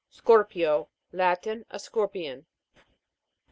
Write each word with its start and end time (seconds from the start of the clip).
SCOR'PIO. 0.09 0.89
Latin. 1.11 1.63
A 1.69 1.77
scorpion. 1.77 2.47